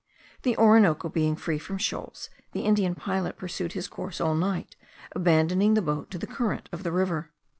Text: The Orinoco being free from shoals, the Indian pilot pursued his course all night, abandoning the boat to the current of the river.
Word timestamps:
The 0.41 0.57
Orinoco 0.57 1.09
being 1.09 1.35
free 1.35 1.59
from 1.59 1.77
shoals, 1.77 2.31
the 2.53 2.61
Indian 2.61 2.95
pilot 2.95 3.37
pursued 3.37 3.73
his 3.73 3.87
course 3.87 4.19
all 4.19 4.33
night, 4.33 4.75
abandoning 5.11 5.75
the 5.75 5.81
boat 5.83 6.09
to 6.09 6.17
the 6.17 6.25
current 6.25 6.67
of 6.71 6.81
the 6.81 6.91
river. 6.91 7.29